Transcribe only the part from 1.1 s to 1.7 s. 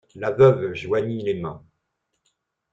les mains.